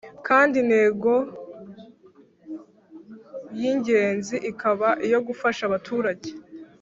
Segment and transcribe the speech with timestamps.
[0.27, 1.13] kandi intego
[3.59, 6.29] y'ingenzi ikaba iyo gufasha abaturage